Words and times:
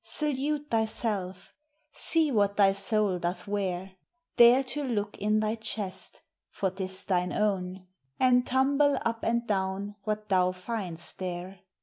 Salute 0.03 0.67
thyself: 0.71 1.53
see 1.91 2.31
what 2.31 2.57
thy 2.57 2.73
soul 2.73 3.19
doth 3.19 3.45
wear. 3.45 3.91
Dare 4.35 4.63
to 4.63 4.83
look 4.83 5.15
in 5.19 5.41
thy 5.41 5.53
chest; 5.53 6.23
for 6.49 6.71
't 6.71 6.83
is 6.85 7.03
thine 7.03 7.31
own; 7.31 7.85
And 8.19 8.43
tumble 8.43 8.97
up 9.05 9.23
and 9.23 9.45
down 9.45 9.93
what 10.03 10.27
thou 10.27 10.53
find'st 10.53 11.19
there. 11.19 11.59